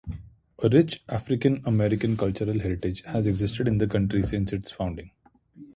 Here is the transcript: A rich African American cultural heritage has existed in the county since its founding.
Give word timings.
A 0.63 0.67
rich 0.67 1.03
African 1.07 1.61
American 1.63 2.17
cultural 2.17 2.59
heritage 2.59 3.03
has 3.03 3.27
existed 3.27 3.67
in 3.67 3.77
the 3.77 3.85
county 3.85 4.23
since 4.23 4.51
its 4.51 4.71
founding. 4.71 5.11